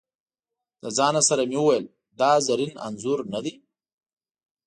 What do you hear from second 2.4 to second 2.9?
زرین